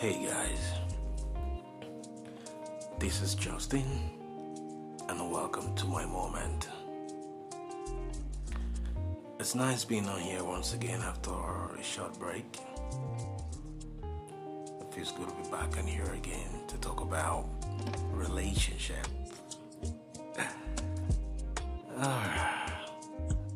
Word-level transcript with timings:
Hey 0.00 0.24
guys, 0.24 0.74
this 3.00 3.20
is 3.20 3.34
Justin, 3.34 3.82
and 5.08 5.28
welcome 5.28 5.74
to 5.74 5.86
my 5.86 6.06
moment. 6.06 6.68
It's 9.40 9.56
nice 9.56 9.84
being 9.84 10.08
on 10.08 10.20
here 10.20 10.44
once 10.44 10.72
again 10.72 11.00
after 11.00 11.32
a 11.32 11.82
short 11.82 12.16
break. 12.16 12.60
It 14.80 14.94
feels 14.94 15.10
good 15.10 15.30
to 15.30 15.34
be 15.34 15.50
back 15.50 15.76
on 15.76 15.84
here 15.84 16.12
again 16.12 16.62
to 16.68 16.76
talk 16.76 17.00
about 17.00 17.46
relationship. 18.12 19.04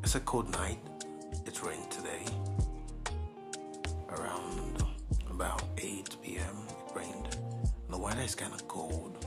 It's 0.03 0.17
a 0.17 0.21
cold 0.21 0.51
night. 0.51 0.81
It's 1.47 1.63
raining 1.63 1.89
Is 8.23 8.37
kind 8.37 8.55
of 8.55 8.69
cold. 8.69 9.27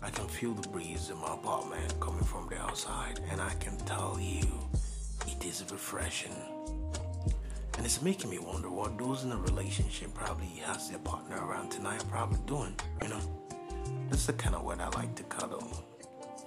I 0.00 0.08
can 0.08 0.28
feel 0.28 0.54
the 0.54 0.68
breeze 0.68 1.10
in 1.10 1.18
my 1.18 1.34
apartment 1.34 1.98
coming 1.98 2.22
from 2.22 2.48
the 2.48 2.56
outside, 2.60 3.18
and 3.32 3.40
I 3.40 3.52
can 3.54 3.76
tell 3.78 4.16
you 4.20 4.46
it 5.26 5.44
is 5.44 5.64
refreshing. 5.72 6.36
And 7.76 7.84
it's 7.84 8.00
making 8.00 8.30
me 8.30 8.38
wonder 8.38 8.70
what 8.70 8.96
those 8.96 9.24
in 9.24 9.32
a 9.32 9.36
relationship 9.36 10.14
probably 10.14 10.46
has 10.64 10.88
their 10.88 11.00
partner 11.00 11.44
around 11.44 11.70
tonight 11.70 12.00
are 12.00 12.06
probably 12.06 12.38
doing, 12.46 12.76
you 13.02 13.08
know? 13.08 13.20
That's 14.08 14.26
the 14.26 14.34
kind 14.34 14.54
of 14.54 14.62
weather 14.62 14.84
I 14.84 14.90
like 14.90 15.16
to 15.16 15.24
cuddle. 15.24 15.84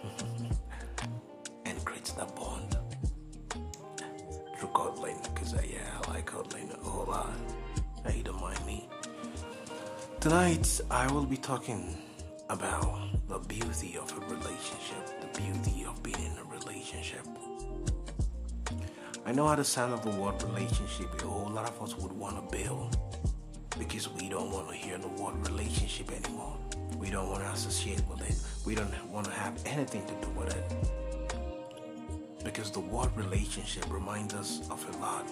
and 1.66 1.84
creates 1.84 2.14
that 2.14 2.34
bond 2.38 2.78
through 4.58 4.70
cuddling, 4.70 5.20
because 5.24 5.54
uh, 5.56 5.62
yeah, 5.70 6.00
I 6.04 6.14
like 6.14 6.26
cuddling 6.26 6.72
a 6.72 6.78
whole 6.88 7.06
lot. 7.06 7.34
Now 8.06 8.12
you 8.12 8.24
don't 8.24 8.40
mind 8.40 8.66
me. 8.66 8.88
Tonight, 10.20 10.82
I 10.90 11.12
will 11.14 11.26
be 11.26 11.38
talking 11.38 11.96
about 12.50 12.98
the 13.30 13.38
beauty 13.38 14.00
of 14.02 14.12
a 14.18 14.20
relationship, 14.22 15.22
the 15.22 15.40
beauty 15.40 15.86
of 15.86 16.02
being 16.02 16.18
in 16.18 16.32
a 16.40 16.44
relationship. 16.44 17.22
I 19.28 19.32
know 19.32 19.48
how 19.48 19.56
the 19.56 19.64
sound 19.64 19.94
of 19.94 20.02
the 20.04 20.10
word 20.20 20.42
relationship, 20.42 21.22
a 21.22 21.28
whole 21.28 21.52
lot 21.52 21.70
of 21.70 21.80
us 21.84 21.96
would 21.98 22.12
want 22.12 22.36
to 22.36 22.58
build 22.58 22.98
because 23.78 24.10
we 24.10 24.28
don't 24.28 24.52
want 24.52 24.70
to 24.70 24.76
hear 24.76 24.98
the 24.98 25.08
word 25.08 25.36
relationship 25.48 26.12
anymore. 26.12 26.58
We 26.98 27.12
don't 27.12 27.30
want 27.30 27.44
to 27.44 27.52
associate 27.52 28.02
with 28.10 28.28
it. 28.28 28.36
We 28.66 28.74
don't 28.74 28.92
want 29.12 29.28
to 29.28 29.32
have 29.34 29.62
anything 29.68 30.04
to 30.08 30.14
do 30.26 30.30
with 30.32 30.56
it. 30.56 30.74
Because 32.44 32.72
the 32.72 32.80
word 32.80 33.16
relationship 33.16 33.86
reminds 33.94 34.34
us 34.34 34.68
of 34.72 34.84
a 34.96 34.98
lot. 34.98 35.28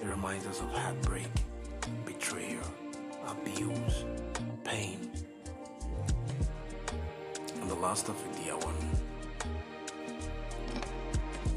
It 0.00 0.06
reminds 0.06 0.46
us 0.46 0.60
of 0.60 0.72
heartbreak, 0.72 1.28
betrayal, 2.06 2.62
abuse, 3.26 4.04
pain, 4.64 5.10
and 7.60 7.70
the 7.70 7.74
loss 7.74 8.08
of 8.08 8.16
a 8.16 8.42
dear 8.42 8.56
one. 8.56 8.74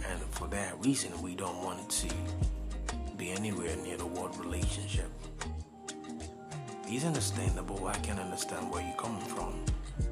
And 0.08 0.22
for 0.32 0.48
that 0.48 0.84
reason, 0.84 1.12
we 1.22 1.36
don't 1.36 1.64
want 1.64 1.80
it 1.80 1.90
to 2.08 3.16
be 3.18 3.32
anywhere 3.32 3.76
near 3.78 3.98
the 3.98 4.06
word 4.06 4.36
relationship. 4.38 5.10
It's 6.88 7.04
understandable. 7.04 7.88
I 7.88 7.98
can 8.00 8.20
understand 8.20 8.72
where 8.72 8.84
you're 8.84 8.96
coming 8.98 9.26
from. 9.26 9.66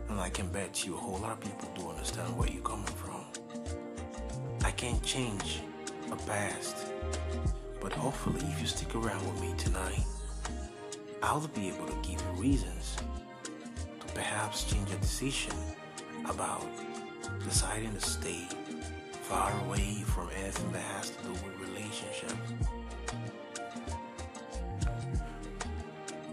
And 0.10 0.20
I 0.20 0.30
can 0.30 0.48
bet 0.48 0.86
you 0.86 0.96
a 0.96 0.98
whole 0.98 1.20
lot 1.20 1.34
of 1.34 1.40
people 1.42 1.70
do 1.76 1.90
understand 1.90 2.36
where 2.38 2.50
you're 2.50 2.64
coming 2.64 2.86
from. 2.86 3.24
I 4.64 4.72
can't 4.72 5.02
change 5.04 5.62
a 6.12 6.16
past. 6.16 6.78
But 7.80 7.94
hopefully, 7.94 8.42
if 8.42 8.62
you 8.62 8.68
stick 8.68 8.96
around 8.96 9.22
with 9.28 9.42
me 9.42 9.54
tonight, 9.58 10.04
I'll 11.26 11.48
be 11.56 11.70
able 11.70 11.88
to 11.88 11.96
give 12.02 12.22
you 12.22 12.42
reasons 12.42 12.98
to 13.46 14.14
perhaps 14.14 14.66
change 14.66 14.90
your 14.90 15.00
decision 15.00 15.56
about 16.26 16.68
deciding 17.46 17.94
to 17.94 18.02
stay 18.02 18.46
far 19.22 19.54
away 19.66 20.04
from 20.06 20.30
anything 20.38 20.74
that 20.74 20.82
has 20.82 21.12
to 21.12 21.24
do 21.24 21.32
with 21.32 21.70
relationships. 21.70 22.36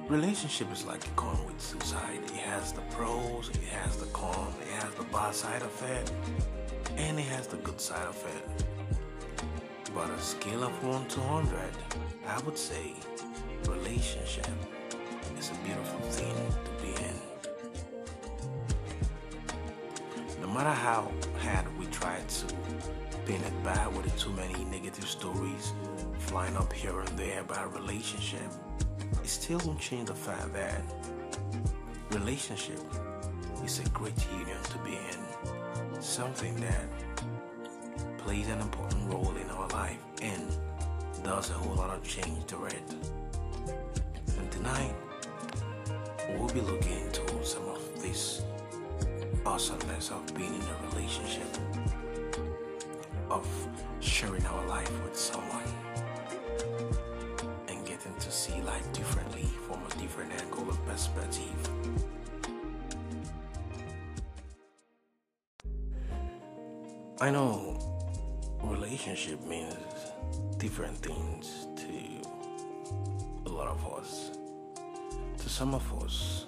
Relationship 0.08 0.72
is 0.72 0.84
like 0.84 1.06
a 1.06 1.10
coin 1.10 1.38
with 1.46 1.60
sides. 1.60 2.32
It 2.32 2.38
has 2.38 2.72
the 2.72 2.80
pros, 2.90 3.48
it 3.50 3.62
has 3.68 3.96
the 3.96 4.06
con, 4.06 4.52
it 4.60 4.82
has 4.82 4.92
the 4.94 5.04
bad 5.04 5.32
side 5.36 5.62
of 5.62 5.82
it, 5.84 6.10
and 6.96 7.16
it 7.16 7.26
has 7.26 7.46
the 7.46 7.58
good 7.58 7.80
side 7.80 8.08
of 8.08 8.16
it. 8.26 8.64
But 9.94 10.10
a 10.10 10.18
scale 10.20 10.64
of 10.64 10.84
1 10.84 11.06
to 11.06 11.20
100, 11.20 11.60
I 12.26 12.40
would 12.40 12.58
say 12.58 12.94
relationship 13.68 14.48
is 15.40 15.50
a 15.50 15.54
beautiful 15.64 16.00
thing 16.00 16.34
to 16.66 16.70
be 16.82 16.90
in. 17.02 17.16
No 20.42 20.48
matter 20.48 20.68
how 20.68 21.10
hard 21.38 21.66
we 21.78 21.86
try 21.86 22.20
to 22.20 22.46
paint 23.24 23.42
it 23.42 23.64
bad 23.64 23.96
with 23.96 24.14
too 24.18 24.32
many 24.32 24.64
negative 24.66 25.08
stories 25.08 25.72
flying 26.18 26.54
up 26.58 26.70
here 26.70 27.00
and 27.00 27.18
there 27.18 27.40
about 27.40 27.64
a 27.64 27.68
relationship, 27.68 28.50
it 29.24 29.28
still 29.28 29.58
won't 29.64 29.80
change 29.80 30.08
the 30.08 30.14
fact 30.14 30.52
that 30.52 30.82
relationship 32.10 32.80
is 33.64 33.78
a 33.78 33.88
great 33.90 34.22
union 34.38 34.62
to 34.64 34.78
be 34.80 34.92
in. 34.92 36.02
Something 36.02 36.54
that 36.56 36.84
plays 38.18 38.46
an 38.48 38.60
important 38.60 39.10
role 39.10 39.34
in 39.42 39.48
our 39.48 39.68
life 39.68 40.02
and 40.20 40.46
does 41.24 41.48
a 41.48 41.54
whole 41.54 41.76
lot 41.76 41.96
of 41.96 42.02
change 42.04 42.44
to 42.48 42.66
it. 42.66 42.94
And 44.36 44.50
tonight, 44.52 44.94
we'll 46.38 46.48
be 46.48 46.60
looking 46.60 47.00
into 47.00 47.22
some 47.44 47.68
of 47.68 48.02
this 48.02 48.42
awesomeness 49.46 50.10
of 50.10 50.34
being 50.34 50.54
in 50.54 50.60
a 50.60 50.88
relationship, 50.90 51.48
of 53.30 53.46
sharing 54.00 54.44
our 54.46 54.66
life 54.66 54.92
with 55.04 55.16
someone, 55.16 55.64
and 57.68 57.84
getting 57.86 58.14
to 58.18 58.30
see 58.30 58.60
life 58.62 58.92
differently 58.92 59.46
from 59.66 59.80
a 59.84 60.00
different 60.00 60.32
angle 60.42 60.68
of 60.68 60.86
perspective. 60.86 61.70
I 67.20 67.30
know 67.30 67.78
relationship 68.62 69.44
means 69.46 69.74
different 70.58 70.96
things 70.98 71.66
to 71.76 71.90
a 73.46 73.48
lot 73.48 73.68
of 73.68 73.94
us. 73.94 74.39
Some 75.50 75.74
of 75.74 76.02
us, 76.02 76.46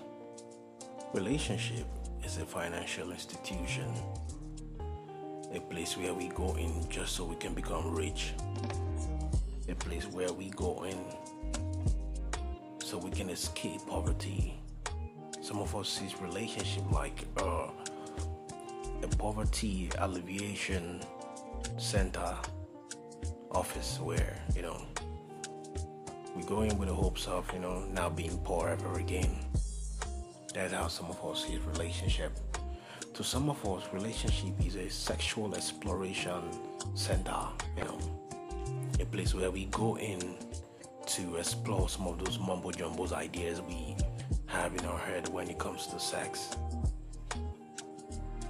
relationship 1.12 1.86
is 2.24 2.38
a 2.38 2.46
financial 2.46 3.10
institution, 3.10 3.92
a 5.52 5.58
place 5.58 5.96
where 5.98 6.14
we 6.14 6.28
go 6.28 6.54
in 6.54 6.88
just 6.88 7.16
so 7.16 7.24
we 7.24 7.34
can 7.34 7.52
become 7.52 7.94
rich, 7.94 8.32
a 9.68 9.74
place 9.74 10.06
where 10.06 10.32
we 10.32 10.50
go 10.50 10.84
in 10.84 10.96
so 12.78 12.96
we 12.96 13.10
can 13.10 13.28
escape 13.28 13.80
poverty. 13.88 14.54
Some 15.42 15.58
of 15.58 15.74
us 15.74 15.88
see 15.88 16.14
relationship 16.22 16.90
like 16.92 17.26
uh, 17.38 17.66
a 19.02 19.08
poverty 19.18 19.90
alleviation 19.98 21.00
center 21.76 22.36
office 23.50 23.98
where 24.00 24.36
you 24.54 24.62
know 24.62 24.80
we 26.34 26.42
go 26.44 26.62
in 26.62 26.76
with 26.78 26.88
the 26.88 26.94
hopes 26.94 27.26
of 27.26 27.50
you 27.52 27.60
know 27.60 27.84
not 27.92 28.16
being 28.16 28.38
poor 28.38 28.68
ever 28.68 28.98
again. 28.98 29.30
That's 30.54 30.72
how 30.72 30.88
some 30.88 31.06
of 31.06 31.24
us 31.24 31.44
see 31.46 31.58
relationship. 31.66 32.32
To 33.14 33.22
some 33.22 33.50
of 33.50 33.64
us 33.66 33.84
relationship 33.92 34.52
is 34.64 34.76
a 34.76 34.88
sexual 34.88 35.54
exploration 35.54 36.42
center 36.94 37.46
you 37.76 37.84
know. 37.84 37.98
A 39.00 39.04
place 39.04 39.34
where 39.34 39.50
we 39.50 39.66
go 39.66 39.98
in 39.98 40.36
to 41.06 41.36
explore 41.36 41.88
some 41.88 42.06
of 42.06 42.24
those 42.24 42.38
mumbo 42.38 42.70
jumbo's 42.70 43.12
ideas 43.12 43.60
we 43.60 43.96
have 44.46 44.74
in 44.74 44.84
our 44.84 44.98
head 44.98 45.28
when 45.28 45.48
it 45.48 45.58
comes 45.58 45.86
to 45.88 45.98
sex. 45.98 46.56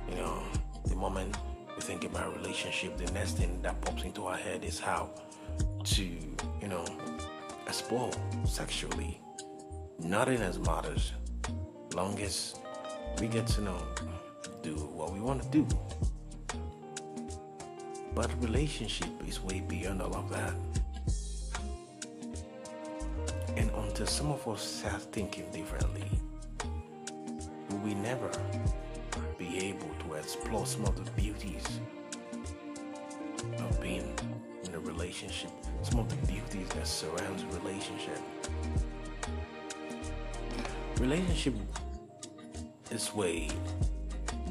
You 0.09 0.17
know 0.17 0.43
the 0.87 0.97
moment 0.97 1.37
we 1.75 1.83
think 1.83 2.05
about 2.05 2.37
relationship, 2.37 2.97
the 2.99 3.11
next 3.13 3.39
thing 3.39 3.61
that 3.63 3.81
pops 3.81 4.05
into 4.05 4.27
our 4.27 4.37
head 4.37 4.65
is 4.65 4.79
how 4.79 5.11
to, 5.85 6.05
you 6.05 6.69
know, 6.69 6.85
explore 7.73 8.11
sexually. 8.45 9.19
Nothing 9.99 10.43
else 10.43 10.59
matters. 10.59 11.13
Long 11.95 12.21
as 12.21 12.55
we 13.19 13.29
get 13.29 13.47
to 13.47 13.63
know, 13.63 13.83
do 14.63 14.75
what 14.75 15.11
we 15.11 15.21
want 15.21 15.43
to 15.43 15.49
do. 15.49 15.67
But 18.15 18.31
relationship 18.43 19.09
is 19.27 19.41
way 19.41 19.61
beyond 19.61 20.03
all 20.03 20.15
of 20.15 20.29
that. 20.29 20.55
And 23.57 23.71
until 23.71 24.07
some 24.07 24.31
of 24.31 24.47
us 24.47 24.61
start 24.61 25.01
thinking 25.11 25.47
differently, 25.51 26.05
we 27.71 27.77
will 27.77 28.03
never 28.03 28.31
be 29.39 29.49
able 29.71 29.93
to 30.01 30.15
explore 30.17 30.67
some 30.67 30.85
of 30.85 31.03
the 31.03 31.11
beauties 31.13 31.81
of 33.57 33.81
being 33.81 34.15
in 34.73 34.79
a 34.79 34.81
relationship, 34.81 35.51
some 35.83 36.01
of 36.01 36.09
the 36.09 36.33
beauties 36.33 36.69
that 36.69 36.87
surrounds 36.87 37.43
a 37.43 37.59
relationship. 37.59 38.19
Relationship 40.99 41.55
is 42.91 43.15
way 43.15 43.49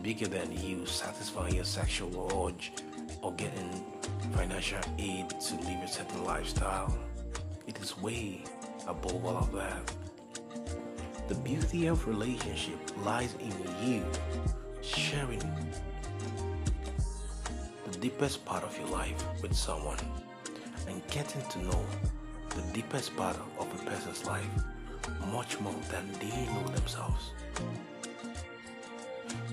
bigger 0.01 0.27
than 0.27 0.51
you 0.51 0.85
satisfying 0.85 1.55
your 1.55 1.63
sexual 1.63 2.47
urge 2.47 2.71
or 3.21 3.31
getting 3.33 3.85
financial 4.33 4.79
aid 4.97 5.29
to 5.29 5.55
live 5.55 5.83
a 5.83 5.87
certain 5.87 6.23
lifestyle. 6.23 6.97
It 7.67 7.79
is 7.79 7.97
way 7.97 8.43
above 8.87 9.25
all 9.25 9.37
of 9.37 9.51
that. 9.53 9.95
The 11.27 11.35
beauty 11.35 11.87
of 11.87 12.07
relationship 12.07 12.79
lies 13.03 13.35
in 13.39 13.53
you 13.87 14.05
sharing 14.81 15.41
deepest 18.01 18.43
part 18.45 18.63
of 18.63 18.75
your 18.79 18.87
life 18.87 19.23
with 19.43 19.53
someone 19.53 19.99
and 20.87 21.05
getting 21.11 21.43
to 21.49 21.59
know 21.63 21.85
the 22.49 22.61
deepest 22.73 23.15
part 23.15 23.37
of 23.59 23.67
a 23.75 23.89
person's 23.89 24.25
life 24.25 24.49
much 25.31 25.59
more 25.59 25.75
than 25.91 26.11
they 26.19 26.45
know 26.47 26.63
themselves. 26.69 27.31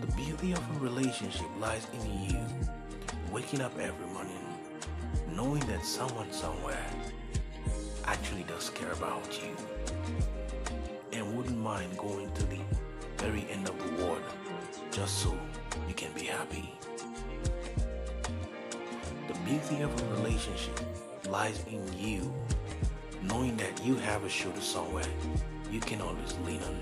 The 0.01 0.07
beauty 0.17 0.53
of 0.53 0.77
a 0.77 0.81
relationship 0.81 1.47
lies 1.61 1.87
in 1.93 2.31
you 2.31 2.39
waking 3.31 3.61
up 3.61 3.79
every 3.79 4.07
morning 4.15 4.45
knowing 5.37 5.61
that 5.67 5.85
someone 5.85 6.33
somewhere 6.33 6.87
actually 8.07 8.45
does 8.45 8.71
care 8.71 8.93
about 8.93 9.41
you 9.43 9.55
and 11.13 11.37
wouldn't 11.37 11.59
mind 11.59 11.97
going 11.99 12.33
to 12.33 12.45
the 12.45 12.61
very 13.19 13.47
end 13.51 13.69
of 13.69 13.77
the 13.79 14.03
world 14.03 14.23
just 14.91 15.19
so 15.19 15.37
you 15.87 15.95
can 15.95 16.11
be 16.13 16.25
happy. 16.25 16.73
The 19.49 19.55
beauty 19.55 19.83
of 19.83 20.03
a 20.03 20.15
relationship 20.17 20.79
lies 21.31 21.65
in 21.71 21.81
you 21.99 22.35
knowing 23.23 23.57
that 23.57 23.83
you 23.83 23.95
have 23.95 24.23
a 24.25 24.29
shoulder 24.29 24.61
somewhere 24.61 25.07
you 25.73 25.81
can 25.81 26.03
always 26.03 26.37
lean 26.45 26.61
on. 26.65 26.79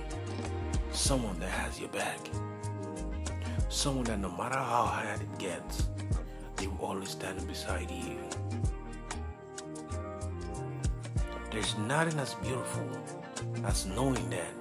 Someone 0.91 1.39
that 1.39 1.51
has 1.51 1.79
your 1.79 1.91
back. 1.91 2.19
Someone 3.69 4.05
that 4.07 4.19
no 4.19 4.31
matter 4.31 4.57
how 4.57 4.85
hard 4.85 5.21
it 5.21 5.39
gets, 5.39 5.87
they 6.57 6.67
will 6.67 6.85
always 6.85 7.11
stand 7.11 7.47
beside 7.47 7.89
you. 7.89 8.19
There's 11.53 11.79
nothing 11.79 12.19
as 12.19 12.35
beautiful 12.35 12.89
as 13.65 13.87
knowing 13.87 14.29
that 14.31 14.55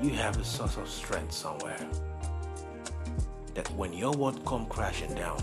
you 0.00 0.10
have 0.10 0.38
a 0.38 0.44
source 0.44 0.76
of 0.76 0.88
strength 0.88 1.32
somewhere. 1.32 1.84
That 3.54 3.68
when 3.72 3.92
your 3.92 4.12
world 4.12 4.44
comes 4.44 4.68
crashing 4.70 5.16
down, 5.16 5.42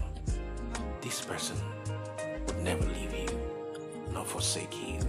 this 1.08 1.22
person 1.22 1.56
would 2.48 2.62
never 2.64 2.84
leave 2.84 3.14
you, 3.14 3.30
nor 4.12 4.26
forsake 4.26 4.76
you. 4.76 5.00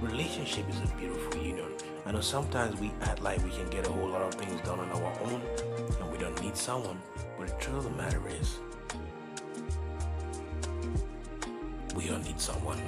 Relationship 0.00 0.64
is 0.70 0.76
a 0.78 0.86
beautiful 0.96 1.42
union. 1.42 1.66
I 2.04 2.12
know 2.12 2.20
sometimes 2.20 2.78
we 2.78 2.92
act 3.00 3.20
like 3.24 3.42
we 3.42 3.50
can 3.50 3.68
get 3.68 3.84
a 3.84 3.90
whole 3.90 4.08
lot 4.08 4.22
of 4.22 4.34
things 4.34 4.60
done 4.60 4.78
on 4.78 4.90
our 4.90 5.20
own 5.22 5.42
and 6.00 6.12
we 6.12 6.18
don't 6.18 6.40
need 6.40 6.56
someone, 6.56 7.02
but 7.36 7.48
the 7.48 7.54
truth 7.54 7.78
of 7.78 7.84
the 7.84 7.90
matter 7.90 8.22
is, 8.28 8.58
we 11.96 12.08
all 12.10 12.18
need 12.18 12.40
someone. 12.40 12.80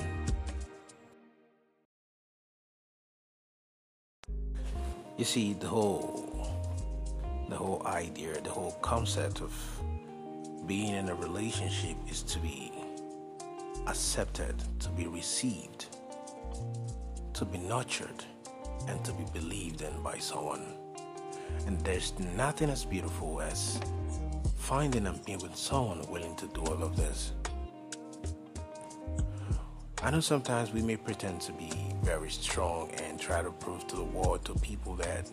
You 5.17 5.25
see, 5.25 5.55
the 5.55 5.67
whole 5.67 6.29
the 7.49 7.57
whole 7.57 7.83
idea, 7.87 8.41
the 8.41 8.51
whole 8.51 8.79
concept 8.83 9.41
of 9.41 9.53
being 10.69 10.95
in 10.95 11.09
a 11.09 11.15
relationship 11.15 11.97
is 12.11 12.23
to 12.23 12.39
be 12.41 12.71
accepted, 13.87 14.55
to 14.79 14.91
be 14.91 15.07
received, 15.07 15.87
to 17.33 17.47
be 17.47 17.57
nurtured, 17.57 18.23
and 18.87 19.03
to 19.03 19.13
be 19.15 19.25
believed 19.33 19.81
in 19.81 20.03
by 20.03 20.19
someone. 20.19 20.75
And 21.67 21.81
there's 21.81 22.13
nothing 22.37 22.69
as 22.69 22.85
beautiful 22.85 23.41
as 23.41 23.81
finding 24.59 25.07
and 25.07 25.25
being 25.25 25.39
with 25.39 25.57
someone 25.57 26.03
willing 26.11 26.37
to 26.37 26.47
do 26.49 26.61
all 26.61 26.83
of 26.83 26.97
this. 26.97 27.33
I 30.03 30.11
know 30.11 30.21
sometimes 30.21 30.71
we 30.75 30.83
may 30.83 30.97
pretend 30.97 31.41
to 31.43 31.53
be 31.53 31.73
very 32.03 32.31
strong 32.31 32.91
and 33.03 33.19
try 33.19 33.43
to 33.43 33.51
prove 33.53 33.87
to 33.87 33.97
the 33.97 34.05
world, 34.05 34.45
to 34.45 34.55
people 34.57 34.95
that 34.97 35.31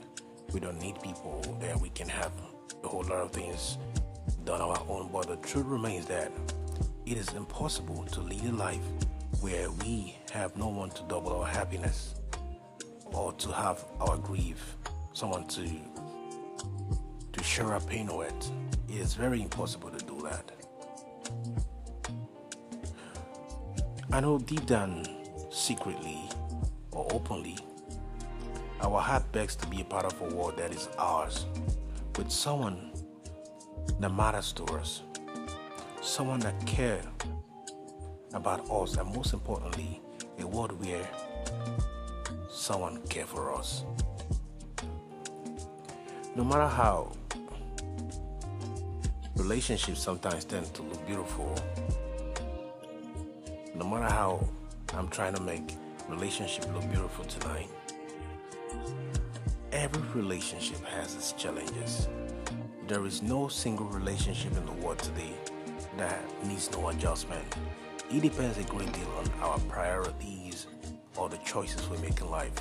we 0.53 0.61
don't 0.61 0.79
need 0.81 1.01
people, 1.01 1.41
that 1.59 1.77
we 1.77 1.89
can 1.89 2.07
have 2.07 2.31
a 2.85 2.87
whole 2.87 3.03
lot 3.03 3.19
of 3.19 3.31
things 3.31 3.77
done 4.45 4.61
on 4.61 4.77
our 4.77 4.85
own. 4.87 5.09
But 5.11 5.27
the 5.27 5.37
truth 5.37 5.65
remains 5.65 6.05
that 6.07 6.31
it 7.05 7.17
is 7.17 7.33
impossible 7.33 8.05
to 8.05 8.21
lead 8.21 8.43
a 8.45 8.51
life 8.51 8.83
where 9.41 9.69
we 9.71 10.15
have 10.31 10.55
no 10.55 10.69
one 10.69 10.89
to 10.91 11.03
double 11.03 11.39
our 11.39 11.47
happiness 11.47 12.15
or 13.05 13.33
to 13.33 13.51
have 13.51 13.83
our 13.99 14.17
grief, 14.17 14.77
someone 15.13 15.47
to 15.47 15.67
to 17.33 17.43
share 17.43 17.73
our 17.73 17.81
pain 17.81 18.07
with. 18.15 18.33
It 18.87 18.95
is 18.95 19.13
very 19.13 19.41
impossible 19.41 19.89
to 19.89 20.05
do 20.05 20.21
that. 20.21 20.51
I 24.11 24.19
know 24.21 24.39
deep 24.39 24.65
down, 24.65 25.05
secretly 25.51 26.21
or 26.91 27.05
openly, 27.11 27.57
our 28.81 29.01
heart 29.01 29.29
begs 29.31 29.55
to 29.57 29.67
be 29.67 29.81
a 29.81 29.83
part 29.83 30.05
of 30.05 30.21
a 30.21 30.35
world 30.35 30.57
that 30.57 30.71
is 30.73 30.87
ours, 30.97 31.45
with 32.17 32.31
someone 32.31 32.91
that 33.99 34.13
matters 34.13 34.51
to 34.53 34.63
us, 34.65 35.03
someone 36.01 36.39
that 36.41 36.65
cares 36.65 37.05
about 38.33 38.69
us, 38.69 38.97
and 38.97 39.15
most 39.15 39.33
importantly, 39.33 40.01
a 40.39 40.47
world 40.47 40.79
where 40.83 41.07
someone 42.49 43.01
cares 43.07 43.27
for 43.27 43.55
us. 43.55 43.83
No 46.35 46.43
matter 46.43 46.67
how 46.67 47.11
relationships 49.37 50.01
sometimes 50.01 50.45
tend 50.45 50.73
to 50.73 50.81
look 50.81 51.05
beautiful 51.07 51.55
no 53.77 53.85
matter 53.85 54.13
how 54.13 54.47
I'm 54.93 55.09
trying 55.09 55.33
to 55.35 55.41
make 55.41 55.75
relationship 56.07 56.65
look 56.73 56.89
beautiful 56.89 57.25
tonight, 57.25 57.67
every 59.71 60.01
relationship 60.21 60.83
has 60.85 61.13
its 61.15 61.33
challenges. 61.33 62.07
There 62.87 63.03
is 63.07 63.23
no 63.23 63.47
single 63.47 63.87
relationship 63.87 64.55
in 64.55 64.63
the 64.63 64.71
world 64.73 64.99
today 64.99 65.33
that 65.97 66.21
needs 66.45 66.69
no 66.71 66.89
adjustment. 66.89 67.43
It 68.11 68.21
depends 68.21 68.59
a 68.59 68.63
great 68.63 68.93
deal 68.93 69.11
on 69.17 69.27
our 69.41 69.57
priorities 69.61 70.67
or 71.17 71.27
the 71.27 71.37
choices 71.37 71.89
we 71.89 71.97
make 71.97 72.21
in 72.21 72.29
life. 72.29 72.53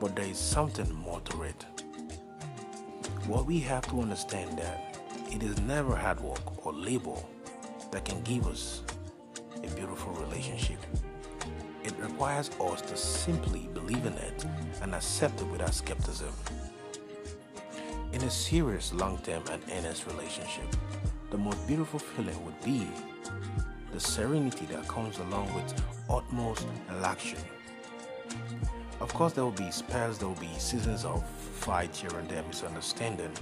But 0.00 0.16
there 0.16 0.24
is 0.24 0.38
something 0.38 0.92
more 0.92 1.20
to 1.20 1.42
it. 1.42 1.64
What 3.28 3.46
we 3.46 3.60
have 3.60 3.86
to 3.90 4.00
understand 4.00 4.58
that 4.58 4.98
it 5.30 5.40
is 5.40 5.56
never 5.60 5.94
hard 5.94 6.20
work 6.20 6.66
or 6.66 6.72
labor 6.72 7.14
that 7.92 8.04
can 8.04 8.20
give 8.22 8.48
us 8.48 8.82
a 9.58 9.68
beautiful 9.76 10.14
relationship. 10.14 10.78
It 11.84 11.94
requires 12.00 12.50
us 12.60 12.80
to 12.80 12.96
simply 12.96 13.68
believe 13.72 14.04
in 14.04 14.14
it 14.14 14.44
and 14.82 14.96
accept 14.96 15.40
it 15.40 15.46
without 15.46 15.74
skepticism. 15.74 16.34
In 18.16 18.22
a 18.22 18.30
serious, 18.30 18.94
long 18.94 19.18
term, 19.18 19.42
and 19.52 19.62
earnest 19.74 20.06
relationship, 20.06 20.64
the 21.30 21.36
most 21.36 21.66
beautiful 21.66 21.98
feeling 21.98 22.42
would 22.46 22.58
be 22.64 22.88
the 23.92 24.00
serenity 24.00 24.64
that 24.72 24.88
comes 24.88 25.18
along 25.18 25.52
with 25.52 25.84
utmost 26.08 26.66
luxury. 27.02 27.38
Of 29.00 29.12
course, 29.12 29.34
there 29.34 29.44
will 29.44 29.50
be 29.50 29.70
spells, 29.70 30.16
there 30.16 30.28
will 30.28 30.34
be 30.36 30.48
seasons 30.56 31.04
of 31.04 31.28
fight 31.28 31.94
here 31.94 32.18
and 32.18 32.26
there, 32.26 32.42
misunderstanding, 32.44 33.32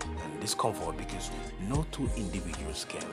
and 0.00 0.40
discomfort 0.40 0.96
because 0.96 1.30
no 1.68 1.86
two 1.92 2.10
individuals 2.16 2.84
can 2.88 3.06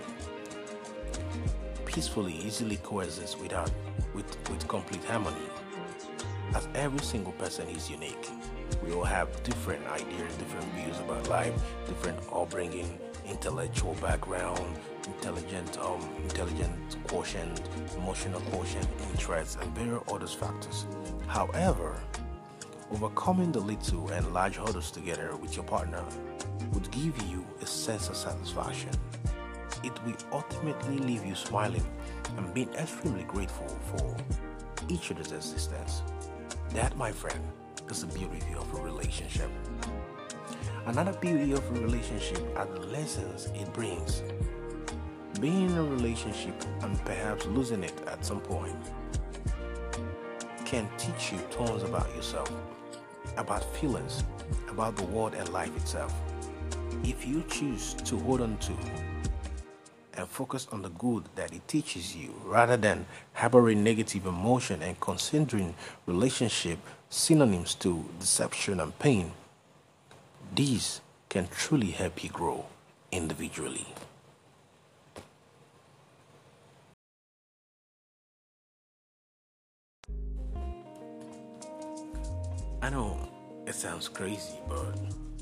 peacefully, 1.86 2.34
easily 2.34 2.78
coexist 2.78 3.40
without 3.40 3.70
with, 4.16 4.26
with 4.50 4.68
complete 4.68 5.04
harmony. 5.04 5.38
As 6.56 6.68
every 6.74 7.06
single 7.06 7.34
person 7.34 7.70
is 7.70 7.92
unique. 7.92 8.28
We 8.84 8.94
all 8.94 9.04
have 9.04 9.28
different 9.44 9.86
ideas, 9.88 10.36
different 10.36 10.66
views 10.74 10.98
about 11.00 11.28
life, 11.28 11.54
different 11.88 12.20
upbringing, 12.32 13.00
intellectual 13.28 13.94
background, 13.96 14.60
intelligent, 15.06 15.78
um, 15.80 16.02
intelligent 16.24 16.98
quotient, 17.08 17.62
emotional 17.98 18.42
quotient, 18.52 18.88
interests, 19.12 19.58
and 19.62 19.76
various 19.76 20.04
other 20.12 20.28
factors. 20.28 20.86
However, 21.28 22.02
overcoming 22.92 23.52
the 23.52 23.60
little 23.60 24.10
and 24.10 24.34
large 24.34 24.56
hurdles 24.56 24.92
together 24.92 25.36
with 25.36 25.56
your 25.56 25.66
partner 25.66 26.04
would 26.74 26.90
give 26.92 27.22
you 27.24 27.46
a 27.62 27.66
sense 27.66 28.10
of 28.10 28.16
satisfaction 28.16 28.92
it 29.84 29.94
will 30.06 30.16
ultimately 30.32 30.98
leave 30.98 31.26
you 31.26 31.36
smiling 31.36 31.86
and 32.38 32.54
being 32.54 32.74
extremely 32.74 33.24
grateful 33.24 33.68
for 33.68 34.16
each 34.90 35.12
other's 35.12 35.32
existence. 35.32 36.04
That, 36.72 36.96
my 36.98 37.12
friend, 37.12 37.42
is 37.92 38.02
the 38.02 38.08
beauty 38.08 38.54
of 38.58 38.74
a 38.74 38.82
relationship. 38.82 39.50
Another 40.86 41.14
beauty 41.14 41.52
of 41.54 41.66
a 41.76 41.80
relationship 41.80 42.42
are 42.56 42.66
the 42.66 42.82
lessons 42.88 43.48
it 43.56 43.72
brings. 43.74 44.24
Being 45.40 45.70
in 45.70 45.78
a 45.78 45.84
relationship 45.84 46.56
and 46.82 46.98
perhaps 47.06 47.46
losing 47.46 47.84
it 47.84 47.94
at 48.08 48.26
some 48.26 48.42
point 48.42 48.76
can 50.66 50.90
teach 50.98 51.32
you 51.32 51.40
tons 51.52 51.84
about 51.84 52.14
yourself 52.16 52.52
about 53.38 53.64
feelings, 53.76 54.24
about 54.70 54.96
the 54.96 55.06
world 55.06 55.34
and 55.34 55.48
life 55.50 55.76
itself. 55.78 56.14
If 57.04 57.26
you 57.26 57.44
choose 57.48 57.94
to 57.94 58.18
hold 58.20 58.42
on 58.42 58.58
to 58.58 58.74
and 60.20 60.28
focus 60.28 60.68
on 60.74 60.82
the 60.82 60.90
good 60.90 61.24
that 61.36 61.54
it 61.54 61.66
teaches 61.68 62.14
you 62.16 62.34
rather 62.44 62.76
than 62.76 63.06
harboring 63.34 63.84
negative 63.84 64.26
emotion 64.26 64.82
and 64.82 65.00
considering 65.00 65.74
relationship 66.06 66.78
synonyms 67.10 67.74
to 67.76 68.04
deception 68.20 68.82
and 68.82 68.98
pain, 69.00 69.32
these 70.54 71.00
can 71.30 71.48
truly 71.48 71.92
help 71.92 72.22
you 72.22 72.30
grow 72.30 72.66
individually. 73.14 73.88
I 82.82 82.90
know 82.90 83.18
it 83.66 83.76
sounds 83.76 84.10
crazy, 84.10 84.56
but 84.68 84.98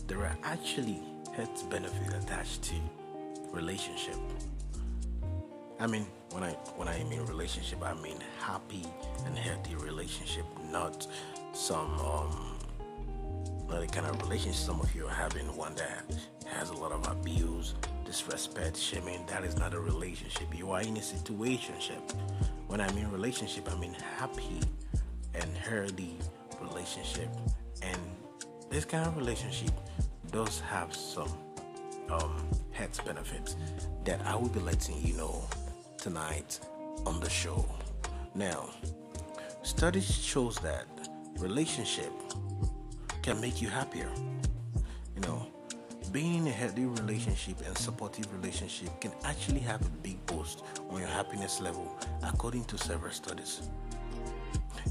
there 0.07 0.19
are 0.19 0.38
actually 0.43 1.00
health 1.36 1.67
benefits 1.69 2.13
attached 2.24 2.63
to 2.63 2.75
relationship. 3.51 4.17
I 5.79 5.86
mean, 5.86 6.07
when 6.31 6.43
I 6.43 6.53
when 6.75 6.88
I 6.88 7.03
mean 7.03 7.22
relationship, 7.25 7.84
I 7.84 7.93
mean 7.93 8.17
happy 8.39 8.84
and 9.25 9.38
healthy 9.38 9.75
relationship, 9.75 10.46
not 10.72 11.05
some 11.53 12.00
um, 12.00 12.57
not 13.69 13.81
the 13.81 13.88
kind 13.88 14.07
of 14.07 14.19
relationship 14.24 14.55
some 14.55 14.81
of 14.81 14.93
you 14.96 15.05
are 15.05 15.13
having, 15.13 15.55
one 15.55 15.75
that 15.75 16.03
has 16.48 16.72
a 16.72 16.74
lot 16.74 16.91
of 16.91 17.07
abuse, 17.07 17.75
disrespect, 18.05 18.75
shaming. 18.75 19.24
That 19.27 19.43
is 19.43 19.57
not 19.57 19.75
a 19.75 19.79
relationship. 19.79 20.57
You 20.57 20.72
are 20.72 20.81
in 20.81 20.98
a 20.98 21.01
situationship. 21.01 22.12
When 22.67 22.81
I 22.81 22.91
mean 22.93 23.07
relationship, 23.10 23.72
I 23.72 23.77
mean 23.77 23.96
happy 24.17 24.60
and 25.36 25.57
healthy 25.57 26.17
relationship. 26.60 27.29
And 27.84 28.01
this 28.72 28.84
kind 28.84 29.05
of 29.05 29.15
relationship 29.15 29.72
does 30.31 30.60
have 30.62 30.96
some 30.96 31.31
um, 32.10 32.48
health 32.72 33.05
benefits 33.05 33.55
that 34.05 34.25
I 34.25 34.36
will 34.36 34.50
be 34.50 34.60
letting 34.62 35.00
you 35.05 35.13
know 35.13 35.46
tonight 35.97 36.59
on 37.05 37.19
the 37.19 37.29
show. 37.29 37.65
Now, 38.35 38.69
studies 39.63 40.09
shows 40.09 40.57
that 40.59 40.85
relationship 41.39 42.11
can 43.21 43.41
make 43.41 43.61
you 43.61 43.67
happier. 43.67 44.09
You 45.15 45.21
know, 45.21 45.47
being 46.11 46.35
in 46.35 46.47
a 46.47 46.51
healthy 46.51 46.85
relationship 46.85 47.57
and 47.65 47.77
supportive 47.77 48.31
relationship 48.33 48.89
can 49.01 49.11
actually 49.25 49.59
have 49.59 49.81
a 49.81 49.89
big 50.01 50.23
boost 50.25 50.63
on 50.89 50.99
your 50.99 51.09
happiness 51.09 51.59
level 51.59 51.97
according 52.23 52.65
to 52.65 52.77
several 52.77 53.11
studies. 53.11 53.61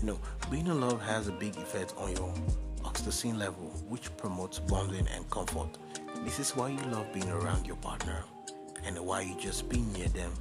You 0.00 0.08
know, 0.08 0.20
being 0.50 0.66
in 0.66 0.80
love 0.80 1.00
has 1.02 1.28
a 1.28 1.32
big 1.32 1.56
effect 1.56 1.94
on 1.96 2.10
your 2.10 2.34
oxytocin 2.82 3.38
level, 3.38 3.64
which 3.88 4.14
promotes 4.16 4.58
bonding 4.58 5.06
and 5.14 5.28
comfort. 5.30 5.78
This 6.24 6.38
is 6.38 6.54
why 6.56 6.70
you 6.70 6.80
love 6.90 7.12
being 7.12 7.30
around 7.30 7.66
your 7.66 7.76
partner 7.76 8.24
and 8.84 8.98
why 8.98 9.22
you 9.22 9.36
just 9.38 9.68
being 9.68 9.92
near 9.92 10.08
them 10.08 10.32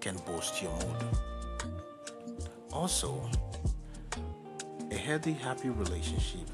can 0.00 0.16
boost 0.26 0.62
your 0.62 0.72
mood. 0.72 1.04
Also, 2.72 3.20
a 4.90 4.94
healthy, 4.94 5.32
happy 5.32 5.68
relationship 5.68 6.48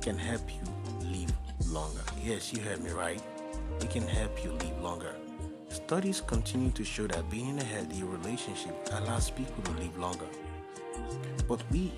can 0.00 0.18
help 0.18 0.42
you 0.50 1.08
live 1.08 1.32
longer. 1.68 2.00
Yes, 2.22 2.52
you 2.52 2.60
heard 2.60 2.82
me 2.82 2.90
right. 2.90 3.22
It 3.80 3.90
can 3.90 4.06
help 4.06 4.42
you 4.44 4.52
live 4.52 4.80
longer. 4.80 5.14
Studies 5.68 6.20
continue 6.20 6.70
to 6.72 6.84
show 6.84 7.06
that 7.06 7.30
being 7.30 7.50
in 7.50 7.58
a 7.58 7.64
healthy 7.64 8.02
relationship 8.02 8.74
allows 8.92 9.30
people 9.30 9.62
to 9.64 9.70
live 9.72 9.96
longer. 9.98 10.26
But 11.46 11.62
we 11.70 11.92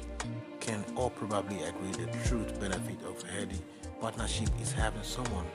can 0.61 0.85
all 0.95 1.11
probably 1.11 1.63
agree 1.63 1.91
the 1.93 2.07
true 2.27 2.45
benefit 2.61 3.03
of 3.05 3.23
a 3.25 3.27
healthy 3.29 3.61
partnership 4.01 4.49
is 4.61 4.73
having 4.73 5.03
someone 5.03 5.47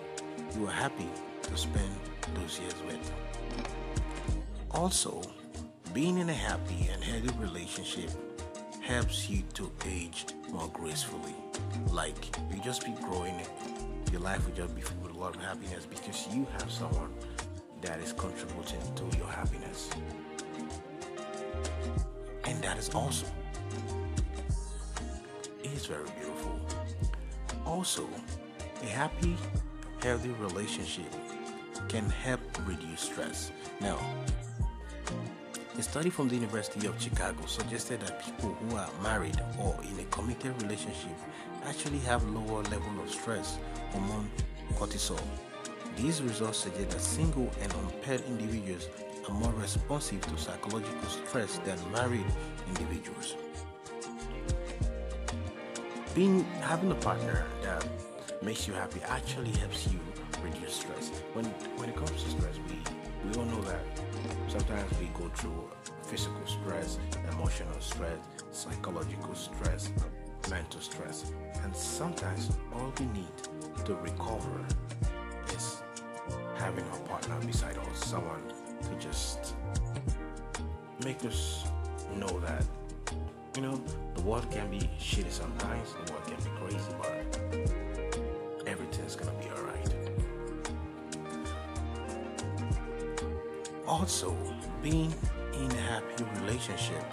you 0.55 0.65
are 0.67 0.71
happy 0.71 1.07
to 1.43 1.57
spend 1.57 1.91
those 2.33 2.59
years 2.59 2.75
with. 2.87 3.13
Also, 4.77 5.19
being 5.91 6.19
in 6.19 6.29
a 6.29 6.33
happy 6.33 6.87
and 6.93 7.03
healthy 7.03 7.35
relationship 7.39 8.11
helps 8.79 9.27
you 9.27 9.41
to 9.55 9.71
age 9.87 10.27
more 10.51 10.69
gracefully. 10.71 11.33
Like 11.91 12.37
you 12.53 12.61
just 12.61 12.85
be 12.85 12.91
growing, 13.01 13.41
your 14.11 14.21
life 14.21 14.45
will 14.45 14.53
just 14.53 14.75
be 14.75 14.81
filled 14.81 15.01
with 15.01 15.15
a 15.15 15.17
lot 15.17 15.35
of 15.35 15.41
happiness 15.41 15.87
because 15.87 16.27
you 16.31 16.45
have 16.59 16.71
someone 16.71 17.11
that 17.81 17.99
is 17.99 18.13
contributing 18.13 18.79
to 18.97 19.17
your 19.17 19.27
happiness. 19.27 19.89
And 22.45 22.61
that 22.61 22.77
is 22.77 22.91
awesome. 22.93 23.31
It 25.63 25.71
is 25.71 25.87
very 25.87 26.07
beautiful. 26.19 26.59
Also, 27.65 28.07
a 28.83 28.85
happy, 28.85 29.35
healthy 30.03 30.29
relationship 30.39 31.11
can 31.87 32.07
help 32.11 32.41
reduce 32.67 33.01
stress. 33.01 33.51
Now, 33.81 33.97
a 35.77 35.83
study 35.83 36.09
from 36.09 36.27
the 36.27 36.33
University 36.33 36.87
of 36.87 36.99
Chicago 36.99 37.45
suggested 37.45 37.99
that 37.99 38.23
people 38.25 38.49
who 38.49 38.75
are 38.75 38.89
married 39.03 39.39
or 39.59 39.77
in 39.83 39.99
a 39.99 40.03
committed 40.05 40.59
relationship 40.63 41.11
actually 41.65 41.99
have 41.99 42.23
lower 42.29 42.63
level 42.63 42.99
of 43.03 43.09
stress 43.11 43.59
hormone 43.91 44.27
cortisol. 44.73 45.21
These 45.95 46.23
results 46.23 46.59
suggest 46.59 46.89
that 46.89 47.01
single 47.01 47.51
and 47.61 47.71
unpaired 47.73 48.23
individuals 48.27 48.87
are 49.27 49.35
more 49.35 49.51
responsive 49.53 50.21
to 50.21 50.37
psychological 50.37 51.09
stress 51.09 51.59
than 51.59 51.77
married 51.91 52.25
individuals. 52.69 53.35
Being 56.15 56.43
having 56.61 56.91
a 56.91 56.95
partner 56.95 57.45
that 57.61 57.85
makes 58.41 58.67
you 58.67 58.73
happy 58.73 59.01
actually 59.07 59.51
helps 59.51 59.87
you 59.91 59.99
reduce 60.43 60.73
stress. 60.73 61.09
When 61.33 61.45
when 61.77 61.89
it 61.89 61.95
comes 61.95 62.23
to 62.23 62.29
stress, 62.31 62.57
we 62.67 62.81
we 63.29 63.37
all 63.37 63.45
know 63.45 63.61
that 63.61 64.06
sometimes 64.47 64.99
we 64.99 65.07
go 65.07 65.29
through 65.29 65.69
physical 66.03 66.45
stress, 66.45 66.99
emotional 67.31 67.79
stress, 67.79 68.17
psychological 68.51 69.35
stress, 69.35 69.91
mental 70.49 70.81
stress, 70.81 71.31
and 71.63 71.75
sometimes 71.75 72.51
all 72.73 72.93
we 72.99 73.05
need 73.07 73.85
to 73.85 73.95
recover 73.95 74.65
is 75.55 75.81
having 76.57 76.85
a 76.85 77.07
partner 77.07 77.35
beside 77.45 77.77
us, 77.77 78.05
someone 78.05 78.41
to 78.81 78.95
just 78.99 79.55
make 81.03 81.23
us 81.25 81.65
know 82.15 82.39
that 82.39 82.63
you 83.55 83.61
know 83.61 83.81
the 84.15 84.21
world 84.21 84.49
can 84.51 84.69
be 84.69 84.89
shitty 84.99 85.31
sometimes, 85.31 85.93
the 86.05 86.13
world 86.13 86.25
can 86.25 86.37
be 86.37 86.49
crazy, 86.59 86.91
but 87.01 88.67
everything's 88.67 89.15
gonna 89.15 89.31
be 89.39 89.45
alright. 89.45 89.56
Also, 93.99 94.37
being 94.83 95.11
in 95.53 95.71
a 95.71 95.81
happy 95.91 96.23
relationship 96.41 97.03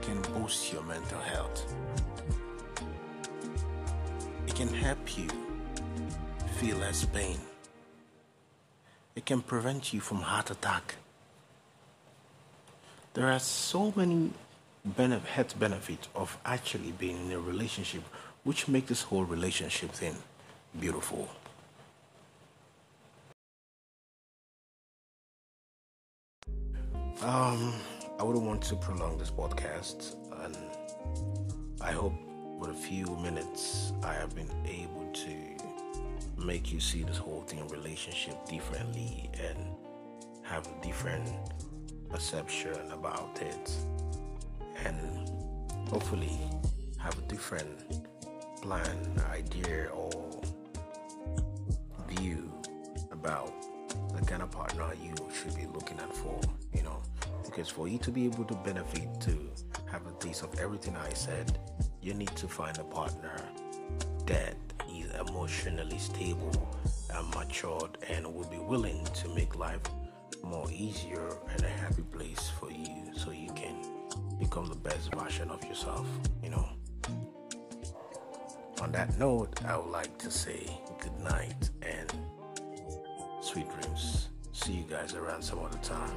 can 0.00 0.22
boost 0.32 0.72
your 0.72 0.82
mental 0.84 1.18
health. 1.18 1.74
It 4.46 4.54
can 4.54 4.68
help 4.68 5.18
you 5.18 5.26
feel 6.58 6.76
less 6.76 7.04
pain. 7.04 7.40
It 9.16 9.26
can 9.26 9.42
prevent 9.42 9.92
you 9.92 9.98
from 9.98 10.18
heart 10.18 10.52
attack. 10.52 10.94
There 13.14 13.26
are 13.26 13.40
so 13.40 13.92
many 13.96 14.30
benef- 14.96 15.24
health 15.24 15.58
benefits 15.58 16.06
of 16.14 16.38
actually 16.44 16.92
being 16.92 17.26
in 17.26 17.32
a 17.32 17.40
relationship, 17.40 18.04
which 18.44 18.68
make 18.68 18.86
this 18.86 19.02
whole 19.02 19.24
relationship 19.24 19.90
thing 19.90 20.14
beautiful. 20.78 21.28
Um, 27.22 27.74
I 28.20 28.22
wouldn't 28.22 28.44
want 28.44 28.62
to 28.62 28.76
prolong 28.76 29.18
this 29.18 29.30
podcast, 29.30 30.14
and 30.44 30.56
I 31.80 31.90
hope 31.90 32.14
with 32.58 32.70
a 32.70 32.74
few 32.74 33.06
minutes 33.16 33.92
I 34.04 34.12
have 34.14 34.36
been 34.36 34.50
able 34.64 35.10
to 35.12 36.44
make 36.44 36.72
you 36.72 36.78
see 36.78 37.02
this 37.02 37.16
whole 37.16 37.42
thing 37.42 37.66
relationship 37.68 38.46
differently 38.46 39.30
and 39.42 39.58
have 40.42 40.68
a 40.68 40.86
different 40.86 41.28
perception 42.08 42.78
about 42.92 43.40
it, 43.42 43.72
and 44.84 45.28
hopefully 45.88 46.38
have 46.98 47.18
a 47.18 47.22
different 47.22 48.00
plan, 48.62 49.20
idea, 49.32 49.88
or 49.92 50.40
view 52.10 52.52
about 53.10 53.52
the 54.14 54.24
kind 54.24 54.42
of 54.42 54.52
partner 54.52 54.92
you 55.02 55.14
should 55.34 55.54
be 55.56 55.66
looking 55.66 55.98
at 55.98 56.14
for, 56.14 56.40
Because 57.58 57.72
for 57.72 57.88
you 57.88 57.98
to 57.98 58.12
be 58.12 58.24
able 58.24 58.44
to 58.44 58.54
benefit, 58.54 59.20
to 59.22 59.36
have 59.90 60.06
a 60.06 60.12
taste 60.20 60.44
of 60.44 60.56
everything 60.60 60.94
I 60.94 61.12
said, 61.12 61.58
you 62.00 62.14
need 62.14 62.30
to 62.36 62.46
find 62.46 62.78
a 62.78 62.84
partner 62.84 63.34
that 64.26 64.54
is 64.88 65.10
emotionally 65.28 65.98
stable 65.98 66.52
and 67.12 67.28
matured 67.34 67.98
and 68.08 68.32
will 68.32 68.48
be 68.48 68.58
willing 68.58 69.04
to 69.06 69.28
make 69.30 69.56
life 69.56 69.80
more 70.44 70.70
easier 70.70 71.36
and 71.50 71.64
a 71.64 71.68
happy 71.68 72.02
place 72.02 72.48
for 72.60 72.70
you 72.70 73.10
so 73.16 73.32
you 73.32 73.50
can 73.54 73.74
become 74.38 74.68
the 74.68 74.76
best 74.76 75.12
version 75.16 75.50
of 75.50 75.60
yourself, 75.64 76.06
you 76.44 76.50
know. 76.50 76.68
on 78.80 78.92
that 78.92 79.18
note, 79.18 79.64
I 79.64 79.76
would 79.76 79.90
like 79.90 80.16
to 80.18 80.30
say 80.30 80.78
good 81.00 81.18
night 81.24 81.70
and 81.82 82.14
sweet 83.40 83.66
dreams. 83.80 84.28
See 84.52 84.74
you 84.74 84.84
guys 84.88 85.14
around 85.14 85.42
some 85.42 85.58
other 85.58 85.78
time. 85.78 86.14